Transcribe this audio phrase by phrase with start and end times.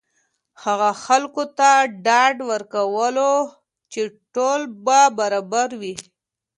[0.63, 1.69] هغه خلکو ته
[2.05, 3.31] ډاډ ورکولو
[3.91, 4.01] چې
[4.33, 5.95] ټول به برابر وي.